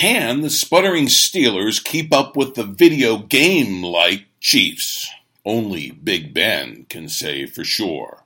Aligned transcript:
Can 0.00 0.40
the 0.40 0.48
sputtering 0.48 1.08
Steelers 1.08 1.84
keep 1.84 2.10
up 2.10 2.34
with 2.34 2.54
the 2.54 2.64
video 2.64 3.18
game 3.18 3.82
like 3.82 4.24
Chiefs? 4.40 5.10
Only 5.44 5.90
Big 5.90 6.32
Ben 6.32 6.86
can 6.88 7.06
say 7.06 7.44
for 7.44 7.64
sure. 7.64 8.24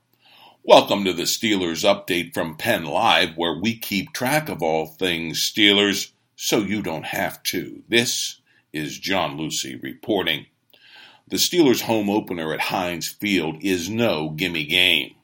Welcome 0.63 1.05
to 1.05 1.13
the 1.13 1.25
Steelers 1.25 1.83
update 1.83 2.33
from 2.33 2.57
Penn 2.57 2.85
Live, 2.85 3.37
where 3.37 3.59
we 3.59 3.77
keep 3.77 4.13
track 4.13 4.49
of 4.49 4.63
all 4.63 4.87
things 4.87 5.41
Steelers 5.41 6.13
so 6.37 6.59
you 6.59 6.81
don't 6.81 7.07
have 7.07 7.43
to. 7.43 7.83
This 7.89 8.41
is 8.73 8.97
John 8.97 9.37
Lucy 9.37 9.75
reporting. 9.75 10.47
The 11.27 11.39
Steelers' 11.39 11.81
home 11.81 12.09
opener 12.09 12.55
at 12.55 12.61
Heinz 12.61 13.09
Field 13.09 13.57
is 13.65 13.91
no 13.91 14.31
gimme 14.31 14.65
game. 14.65 15.17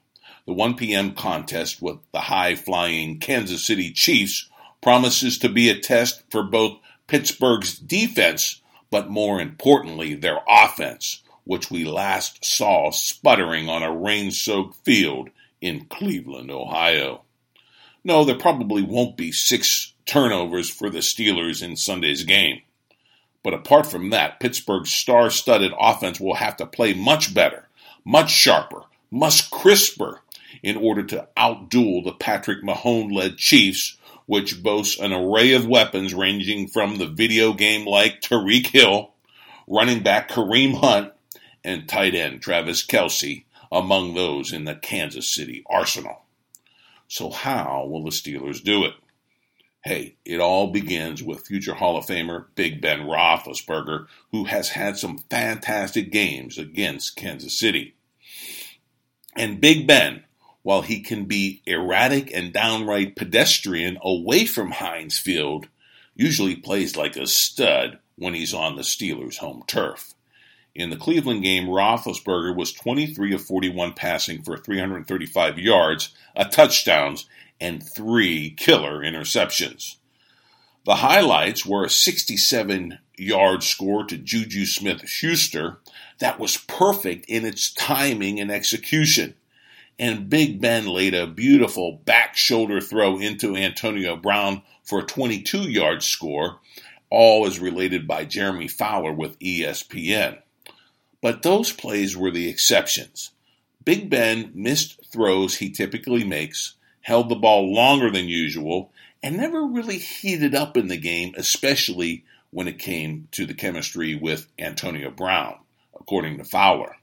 The 0.46 0.54
1 0.54 0.74
p.m. 0.74 1.14
contest 1.14 1.80
with 1.80 1.98
the 2.10 2.22
high 2.22 2.56
flying 2.56 3.20
Kansas 3.20 3.64
City 3.64 3.92
Chiefs 3.92 4.50
promises 4.80 5.38
to 5.38 5.48
be 5.48 5.68
a 5.68 5.78
test 5.78 6.22
for 6.30 6.42
both 6.42 6.78
Pittsburgh's 7.06 7.78
defense, 7.78 8.62
but 8.90 9.10
more 9.10 9.40
importantly, 9.40 10.14
their 10.14 10.38
offense, 10.48 11.22
which 11.44 11.70
we 11.70 11.84
last 11.84 12.44
saw 12.44 12.90
sputtering 12.90 13.68
on 13.68 13.82
a 13.82 13.94
rain 13.94 14.30
soaked 14.30 14.76
field 14.84 15.30
in 15.60 15.86
Cleveland, 15.86 16.50
Ohio. 16.50 17.22
No, 18.02 18.24
there 18.24 18.38
probably 18.38 18.82
won't 18.82 19.16
be 19.16 19.32
six 19.32 19.92
turnovers 20.06 20.70
for 20.70 20.88
the 20.88 20.98
Steelers 20.98 21.62
in 21.62 21.76
Sunday's 21.76 22.24
game. 22.24 22.62
But 23.42 23.54
apart 23.54 23.86
from 23.86 24.10
that, 24.10 24.40
Pittsburgh's 24.40 24.92
star 24.92 25.30
studded 25.30 25.72
offense 25.78 26.20
will 26.20 26.34
have 26.34 26.56
to 26.58 26.66
play 26.66 26.94
much 26.94 27.34
better, 27.34 27.68
much 28.04 28.30
sharper, 28.30 28.82
much 29.10 29.50
crisper 29.50 30.20
in 30.62 30.76
order 30.76 31.02
to 31.04 31.28
outduel 31.36 32.04
the 32.04 32.12
Patrick 32.12 32.62
Mahomes 32.62 33.14
led 33.14 33.38
Chiefs, 33.38 33.96
which 34.30 34.62
boasts 34.62 34.96
an 35.00 35.12
array 35.12 35.54
of 35.54 35.66
weapons 35.66 36.14
ranging 36.14 36.68
from 36.68 36.98
the 36.98 37.06
video 37.08 37.52
game 37.52 37.84
like 37.84 38.20
Tyreek 38.20 38.68
Hill, 38.68 39.10
running 39.66 40.04
back 40.04 40.28
Kareem 40.30 40.74
Hunt, 40.74 41.12
and 41.64 41.88
tight 41.88 42.14
end 42.14 42.40
Travis 42.40 42.86
Kelce 42.86 43.42
among 43.72 44.14
those 44.14 44.52
in 44.52 44.66
the 44.66 44.76
Kansas 44.76 45.28
City 45.28 45.64
arsenal. 45.68 46.22
So, 47.08 47.30
how 47.30 47.88
will 47.90 48.04
the 48.04 48.10
Steelers 48.10 48.62
do 48.62 48.84
it? 48.84 48.94
Hey, 49.82 50.14
it 50.24 50.38
all 50.38 50.68
begins 50.68 51.24
with 51.24 51.44
future 51.44 51.74
Hall 51.74 51.96
of 51.96 52.06
Famer 52.06 52.44
Big 52.54 52.80
Ben 52.80 53.00
Roethlisberger, 53.00 54.06
who 54.30 54.44
has 54.44 54.68
had 54.68 54.96
some 54.96 55.18
fantastic 55.28 56.12
games 56.12 56.56
against 56.56 57.16
Kansas 57.16 57.58
City. 57.58 57.96
And 59.34 59.60
Big 59.60 59.88
Ben, 59.88 60.22
while 60.62 60.82
he 60.82 61.00
can 61.00 61.24
be 61.24 61.62
erratic 61.66 62.32
and 62.32 62.52
downright 62.52 63.16
pedestrian 63.16 63.98
away 64.02 64.44
from 64.44 64.72
Heinz 64.72 65.18
Field, 65.18 65.68
usually 66.14 66.56
plays 66.56 66.96
like 66.96 67.16
a 67.16 67.26
stud 67.26 67.98
when 68.16 68.34
he's 68.34 68.52
on 68.52 68.76
the 68.76 68.82
Steelers' 68.82 69.38
home 69.38 69.62
turf. 69.66 70.14
In 70.74 70.90
the 70.90 70.96
Cleveland 70.96 71.42
game, 71.42 71.66
Roethlisberger 71.66 72.54
was 72.54 72.72
23 72.72 73.34
of 73.34 73.42
41 73.42 73.94
passing 73.94 74.42
for 74.42 74.56
335 74.56 75.58
yards, 75.58 76.14
a 76.36 76.44
touchdown, 76.44 77.16
and 77.60 77.82
three 77.82 78.50
killer 78.50 79.00
interceptions. 79.00 79.96
The 80.84 80.96
highlights 80.96 81.66
were 81.66 81.84
a 81.84 81.90
67 81.90 82.98
yard 83.16 83.62
score 83.62 84.04
to 84.04 84.16
Juju 84.16 84.64
Smith 84.64 85.08
Schuster 85.08 85.78
that 86.18 86.38
was 86.38 86.56
perfect 86.56 87.26
in 87.28 87.44
its 87.44 87.72
timing 87.72 88.40
and 88.40 88.50
execution. 88.50 89.34
And 90.00 90.30
Big 90.30 90.62
Ben 90.62 90.86
laid 90.86 91.12
a 91.12 91.26
beautiful 91.26 92.00
back 92.06 92.34
shoulder 92.34 92.80
throw 92.80 93.18
into 93.18 93.54
Antonio 93.54 94.16
Brown 94.16 94.62
for 94.82 95.00
a 95.00 95.04
22 95.04 95.70
yard 95.70 96.02
score, 96.02 96.58
all 97.10 97.46
as 97.46 97.60
related 97.60 98.08
by 98.08 98.24
Jeremy 98.24 98.66
Fowler 98.66 99.12
with 99.12 99.38
ESPN. 99.40 100.38
But 101.20 101.42
those 101.42 101.70
plays 101.70 102.16
were 102.16 102.30
the 102.30 102.48
exceptions. 102.48 103.32
Big 103.84 104.08
Ben 104.08 104.52
missed 104.54 105.04
throws 105.12 105.56
he 105.56 105.70
typically 105.70 106.24
makes, 106.24 106.76
held 107.02 107.28
the 107.28 107.36
ball 107.36 107.70
longer 107.70 108.10
than 108.10 108.26
usual, 108.26 108.90
and 109.22 109.36
never 109.36 109.66
really 109.66 109.98
heated 109.98 110.54
up 110.54 110.78
in 110.78 110.88
the 110.88 110.96
game, 110.96 111.34
especially 111.36 112.24
when 112.50 112.68
it 112.68 112.78
came 112.78 113.28
to 113.32 113.44
the 113.44 113.52
chemistry 113.52 114.14
with 114.14 114.46
Antonio 114.58 115.10
Brown, 115.10 115.58
according 115.94 116.38
to 116.38 116.44
Fowler. 116.44 116.96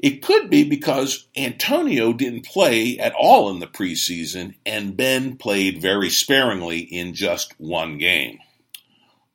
It 0.00 0.22
could 0.22 0.48
be 0.48 0.64
because 0.64 1.28
Antonio 1.36 2.14
didn't 2.14 2.46
play 2.46 2.98
at 2.98 3.12
all 3.12 3.50
in 3.50 3.58
the 3.58 3.66
preseason 3.66 4.54
and 4.64 4.96
Ben 4.96 5.36
played 5.36 5.82
very 5.82 6.08
sparingly 6.08 6.78
in 6.78 7.12
just 7.12 7.54
one 7.60 7.98
game. 7.98 8.38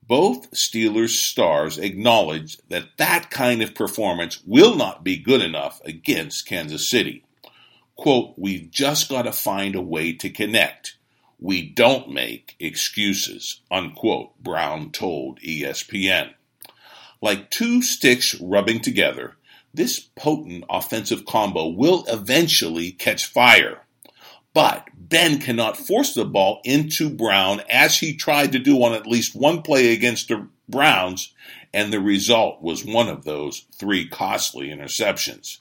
Both 0.08 0.52
Steelers 0.52 1.10
stars 1.10 1.78
acknowledge 1.78 2.58
that 2.70 2.98
that 2.98 3.30
kind 3.30 3.62
of 3.62 3.76
performance 3.76 4.42
will 4.44 4.76
not 4.76 5.04
be 5.04 5.18
good 5.18 5.42
enough 5.42 5.82
against 5.86 6.48
Kansas 6.48 6.88
City. 6.88 7.24
Quote, 7.96 8.34
we've 8.36 8.70
just 8.72 9.08
got 9.08 9.24
to 9.24 9.32
find 9.32 9.76
a 9.76 9.82
way 9.82 10.14
to 10.14 10.30
connect. 10.32 10.98
We 11.40 11.70
don't 11.70 12.10
make 12.10 12.56
excuses, 12.60 13.62
unquote, 13.70 14.38
Brown 14.42 14.92
told 14.92 15.40
ESPN. 15.42 16.34
Like 17.22 17.52
two 17.52 17.84
sticks 17.84 18.40
rubbing 18.42 18.82
together, 18.82 19.36
this 19.76 20.00
potent 20.00 20.64
offensive 20.70 21.26
combo 21.26 21.68
will 21.68 22.06
eventually 22.08 22.92
catch 22.92 23.26
fire. 23.26 23.82
But 24.54 24.88
Ben 24.96 25.40
cannot 25.40 25.78
force 25.78 26.14
the 26.14 26.26
ball 26.26 26.62
into 26.64 27.10
Brown 27.10 27.62
as 27.70 28.00
he 28.00 28.16
tried 28.16 28.54
to 28.54 28.60
do 28.60 28.82
on 28.84 28.94
at 28.94 29.06
least 29.06 29.36
one 29.36 29.62
play 29.62 29.94
against 29.94 30.30
the 30.30 30.48
Browns, 30.70 31.34
and 31.74 31.92
the 31.92 32.00
result 32.00 32.62
was 32.62 32.86
one 32.86 33.10
of 33.10 33.26
those 33.26 33.66
three 33.74 34.08
costly 34.08 34.70
interceptions. 34.70 35.60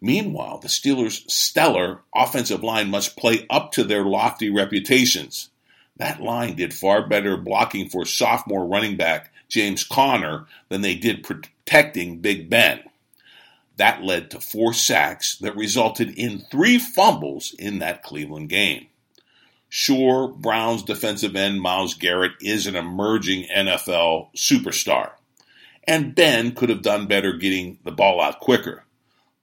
Meanwhile, 0.00 0.58
the 0.58 0.68
Steelers' 0.68 1.28
stellar 1.30 2.02
offensive 2.14 2.62
line 2.62 2.90
must 2.90 3.16
play 3.16 3.46
up 3.48 3.72
to 3.72 3.84
their 3.84 4.04
lofty 4.04 4.50
reputations. 4.50 5.48
That 5.96 6.20
line 6.20 6.56
did 6.56 6.74
far 6.74 7.08
better 7.08 7.38
blocking 7.38 7.88
for 7.88 8.04
sophomore 8.04 8.66
running 8.66 8.96
back 8.96 9.32
James 9.48 9.82
Conner 9.82 10.46
than 10.68 10.82
they 10.82 10.94
did 10.94 11.22
protecting 11.22 12.18
Big 12.18 12.50
Ben. 12.50 12.82
That 13.76 14.02
led 14.02 14.30
to 14.30 14.40
four 14.40 14.72
sacks 14.72 15.36
that 15.38 15.56
resulted 15.56 16.10
in 16.16 16.40
three 16.50 16.78
fumbles 16.78 17.54
in 17.58 17.80
that 17.80 18.02
Cleveland 18.02 18.48
game. 18.48 18.86
Sure, 19.68 20.28
Browns 20.28 20.84
defensive 20.84 21.34
end 21.34 21.60
Myles 21.60 21.94
Garrett 21.94 22.32
is 22.40 22.68
an 22.68 22.76
emerging 22.76 23.48
NFL 23.52 24.28
superstar, 24.36 25.12
and 25.82 26.14
Ben 26.14 26.52
could 26.52 26.68
have 26.68 26.82
done 26.82 27.08
better 27.08 27.32
getting 27.32 27.78
the 27.82 27.90
ball 27.90 28.20
out 28.20 28.38
quicker. 28.38 28.84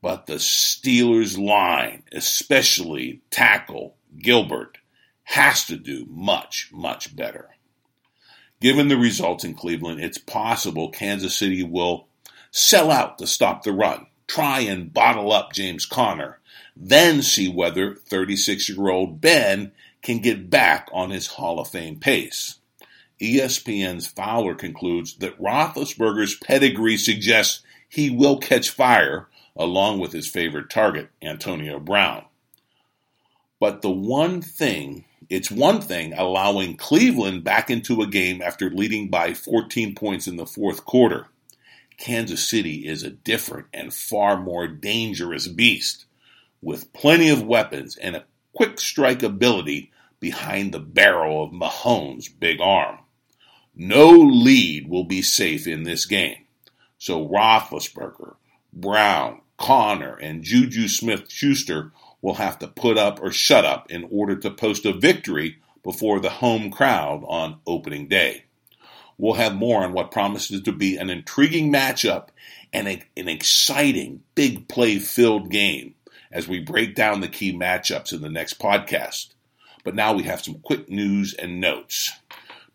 But 0.02 0.28
the 0.28 0.36
Steelers' 0.36 1.38
line, 1.38 2.04
especially 2.14 3.22
tackle 3.30 3.98
Gilbert, 4.18 4.78
has 5.24 5.66
to 5.66 5.76
do 5.76 6.06
much, 6.10 6.70
much 6.72 7.16
better. 7.16 7.50
Given 8.62 8.88
the 8.88 8.98
results 8.98 9.44
in 9.44 9.54
Cleveland, 9.54 10.02
it's 10.02 10.18
possible 10.18 10.90
Kansas 10.90 11.38
City 11.38 11.64
will 11.64 12.08
sell 12.52 12.92
out 12.92 13.18
to 13.18 13.28
stop 13.28 13.64
the 13.64 13.74
run, 13.74 14.08
try 14.28 14.62
and 14.62 14.94
bottle 14.94 15.32
up 15.32 15.54
James 15.54 15.86
Conner, 15.86 16.40
then 16.76 17.22
see 17.22 17.50
whether 17.50 17.96
36 17.96 18.70
year 18.70 18.90
old 18.90 19.22
Ben 19.22 19.72
can 20.02 20.20
get 20.20 20.50
back 20.50 20.90
on 20.94 21.10
his 21.10 21.28
Hall 21.28 21.60
of 21.60 21.68
Fame 21.68 22.00
pace. 22.00 22.56
ESPN's 23.22 24.08
Fowler 24.08 24.56
concludes 24.56 25.16
that 25.18 25.40
Roethlisberger's 25.40 26.36
pedigree 26.36 26.98
suggests 26.98 27.62
he 27.88 28.10
will 28.10 28.40
catch 28.40 28.70
fire 28.70 29.28
along 29.56 30.00
with 30.00 30.12
his 30.12 30.28
favorite 30.28 30.70
target, 30.70 31.10
Antonio 31.22 31.80
Brown. 31.80 32.26
But 33.60 33.84
the 33.84 33.92
one 33.92 34.42
thing, 34.42 35.06
it's 35.30 35.52
one 35.52 35.82
thing 35.82 36.14
allowing 36.14 36.78
Cleveland 36.78 37.44
back 37.44 37.70
into 37.70 38.02
a 38.02 38.08
game 38.08 38.42
after 38.42 38.72
leading 38.72 39.10
by 39.10 39.36
14 39.36 39.94
points 39.94 40.26
in 40.26 40.38
the 40.38 40.48
fourth 40.48 40.84
quarter. 40.84 41.28
Kansas 42.02 42.50
City 42.50 42.88
is 42.88 43.04
a 43.04 43.12
different 43.12 43.68
and 43.72 43.94
far 43.94 44.36
more 44.36 44.68
dangerous 44.68 45.48
beast 45.48 46.06
with 46.60 46.92
plenty 46.94 47.30
of 47.30 47.44
weapons 47.44 47.96
and 47.96 48.16
a 48.16 48.26
quick 48.54 48.80
strike 48.80 49.22
ability 49.22 49.92
behind 50.20 50.72
the 50.72 50.80
barrel 50.80 51.44
of 51.44 51.52
Mahomes' 51.52 52.28
big 52.40 52.60
arm. 52.60 52.98
No 53.76 54.10
lead 54.10 54.90
will 54.90 55.04
be 55.04 55.22
safe 55.22 55.68
in 55.68 55.84
this 55.84 56.08
game. 56.08 56.38
So 56.98 57.28
Roethlisberger, 57.28 58.36
Brown, 58.74 59.42
Conner, 59.58 60.16
and 60.16 60.44
Juju 60.44 60.88
Smith 60.88 61.32
Schuster 61.32 61.92
will 62.20 62.36
have 62.36 62.58
to 62.60 62.68
put 62.68 62.98
up 62.98 63.22
or 63.22 63.32
shut 63.32 63.64
up 63.64 63.92
in 63.92 64.08
order 64.10 64.36
to 64.38 64.50
post 64.50 64.88
a 64.88 64.94
victory 64.94 65.58
before 65.84 66.20
the 66.20 66.30
home 66.32 66.72
crowd 66.72 67.24
on 67.28 67.60
opening 67.68 68.08
day. 68.08 68.46
We'll 69.22 69.36
have 69.36 69.54
more 69.54 69.84
on 69.84 69.94
what 69.94 70.10
promises 70.10 70.62
to 70.64 70.72
be 70.72 70.98
an 70.98 71.12
intriguing 71.12 71.72
matchup 71.72 72.30
and 72.74 72.88
a, 72.88 73.04
an 73.16 73.28
exciting, 73.28 74.24
big 74.34 74.68
play 74.68 74.98
filled 74.98 75.52
game 75.52 75.94
as 76.32 76.48
we 76.48 76.60
break 76.60 76.96
down 76.96 77.22
the 77.22 77.28
key 77.28 77.56
matchups 77.56 78.14
in 78.14 78.24
the 78.24 78.32
next 78.32 78.58
podcast. 78.58 79.28
But 79.84 79.94
now 79.94 80.14
we 80.14 80.24
have 80.24 80.42
some 80.42 80.56
quick 80.56 80.90
news 80.90 81.36
and 81.36 81.62
notes. 81.62 82.12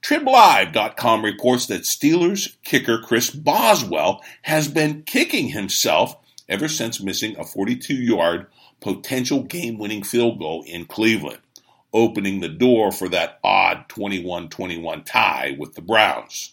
TribLive.com 0.02 1.24
reports 1.24 1.66
that 1.66 1.82
Steelers 1.82 2.54
kicker 2.62 3.00
Chris 3.00 3.28
Boswell 3.28 4.22
has 4.42 4.68
been 4.68 5.02
kicking 5.02 5.48
himself 5.48 6.16
ever 6.48 6.68
since 6.68 7.02
missing 7.02 7.36
a 7.36 7.44
42 7.44 7.92
yard 7.92 8.46
potential 8.80 9.42
game 9.42 9.78
winning 9.78 10.04
field 10.04 10.38
goal 10.38 10.62
in 10.64 10.84
Cleveland, 10.84 11.40
opening 11.96 12.40
the 12.40 12.48
door 12.48 12.92
for 12.92 13.08
that 13.08 13.40
odd 13.42 13.88
21 13.88 14.50
21 14.50 15.02
tie 15.04 15.56
with 15.58 15.74
the 15.74 15.82
Browns. 15.82 16.52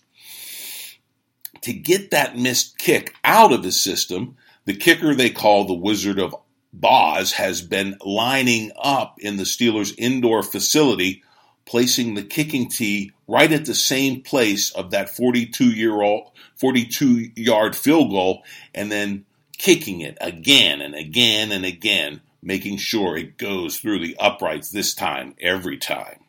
To 1.62 1.74
get 1.74 2.12
that 2.12 2.38
missed 2.38 2.78
kick 2.78 3.14
out 3.24 3.54
of 3.54 3.64
his 3.64 3.82
system, 3.82 4.38
the 4.66 4.76
kicker 4.76 5.14
they 5.14 5.30
call 5.30 5.66
the 5.66 5.74
Wizard 5.74 6.20
of 6.20 6.36
Boz 6.72 7.34
has 7.34 7.62
been 7.62 7.98
lining 8.04 8.72
up 8.82 9.20
in 9.20 9.38
the 9.38 9.44
Steelers' 9.44 9.94
indoor 9.98 10.42
facility, 10.42 11.24
placing 11.66 12.16
the 12.16 12.24
kicking 12.24 12.70
tee 12.70 13.12
right 13.28 13.52
at 13.52 13.66
the 13.66 13.76
same 13.76 14.22
place 14.22 14.72
of 14.72 14.92
that 14.92 15.16
42 15.16 15.66
year 15.66 16.02
old, 16.02 16.32
42 16.56 17.32
yard 17.36 17.76
field 17.76 18.10
goal, 18.10 18.44
and 18.74 18.92
then 18.92 19.26
kicking 19.58 20.02
it 20.02 20.18
again 20.20 20.82
and 20.82 20.96
again 20.96 21.52
and 21.52 21.66
again, 21.66 22.22
making 22.44 22.78
sure 22.78 23.16
it 23.16 23.38
goes 23.38 23.78
through 23.78 24.00
the 24.00 24.16
uprights 24.20 24.70
this 24.70 24.94
time, 24.94 25.36
every 25.40 25.78
time. 25.78 26.20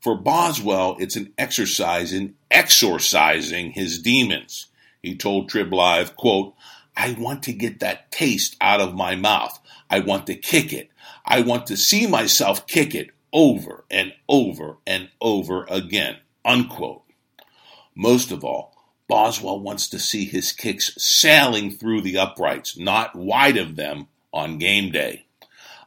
For 0.00 0.14
Boswell, 0.14 0.96
it's 0.98 1.16
an 1.16 1.32
exercise 1.36 2.12
in 2.12 2.34
exorcising 2.50 3.72
his 3.72 4.00
demons. 4.00 4.66
He 5.02 5.16
told 5.16 5.48
Trib 5.48 5.72
Live, 5.72 6.16
quote, 6.16 6.54
I 6.96 7.12
want 7.18 7.42
to 7.44 7.52
get 7.52 7.80
that 7.80 8.10
taste 8.10 8.56
out 8.60 8.80
of 8.80 8.94
my 8.94 9.16
mouth. 9.16 9.58
I 9.90 10.00
want 10.00 10.26
to 10.28 10.34
kick 10.34 10.72
it. 10.72 10.90
I 11.24 11.42
want 11.42 11.66
to 11.66 11.76
see 11.76 12.06
myself 12.06 12.66
kick 12.66 12.94
it 12.94 13.10
over 13.32 13.84
and 13.90 14.12
over 14.28 14.78
and 14.86 15.10
over 15.20 15.64
again. 15.68 16.16
Unquote. 16.44 17.02
Most 17.94 18.32
of 18.32 18.44
all, 18.44 18.74
Boswell 19.08 19.60
wants 19.60 19.88
to 19.88 19.98
see 19.98 20.24
his 20.24 20.52
kicks 20.52 20.94
sailing 20.96 21.72
through 21.72 22.02
the 22.02 22.16
uprights, 22.16 22.78
not 22.78 23.16
wide 23.16 23.56
of 23.56 23.76
them, 23.76 24.06
on 24.32 24.58
game 24.58 24.92
day. 24.92 25.26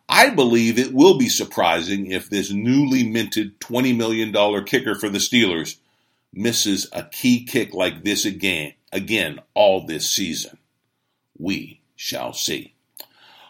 I 0.10 0.30
believe 0.30 0.78
it 0.78 0.94
will 0.94 1.18
be 1.18 1.30
surprising 1.30 2.12
if 2.12 2.30
this 2.30 2.52
newly 2.52 3.04
minted 3.04 3.60
$20 3.60 3.96
million 3.96 4.66
kicker 4.66 4.96
for 4.96 5.10
the 5.10 5.20
Steelers 5.20 5.78
misses 6.34 6.88
a 6.92 7.04
key 7.04 7.46
kick 7.46 7.74
like 7.74 8.04
this 8.04 8.26
again, 8.26 8.74
again 8.92 9.40
all 9.54 9.86
this 9.86 10.10
season. 10.10 10.58
We 11.38 11.82
shall 11.96 12.34
see. 12.34 12.74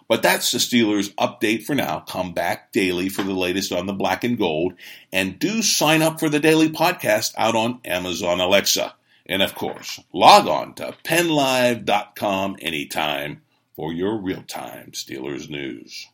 But 0.08 0.22
that's 0.22 0.52
the 0.52 0.58
Steelers 0.58 1.14
update 1.16 1.64
for 1.64 1.74
now. 1.74 2.02
Come 2.02 2.34
back 2.34 2.72
daily 2.72 3.10
for 3.10 3.24
the 3.24 3.34
latest 3.34 3.72
on 3.72 3.88
the 3.88 3.94
black 3.94 4.24
and 4.24 4.38
gold. 4.38 4.74
And 5.12 5.40
do 5.40 5.62
sign 5.62 6.02
up 6.02 6.20
for 6.20 6.30
the 6.30 6.40
daily 6.40 6.70
podcast 6.70 7.34
out 7.38 7.56
on 7.56 7.80
Amazon 7.86 8.40
Alexa. 8.40 8.94
And 9.26 9.42
of 9.42 9.56
course, 9.56 10.00
log 10.12 10.48
on 10.48 10.76
to 10.76 10.96
pennlive.com 11.04 12.58
anytime 12.62 13.42
for 13.76 13.94
your 13.94 14.18
real 14.18 14.44
time 14.44 14.92
Steelers 14.92 15.50
news. 15.50 16.08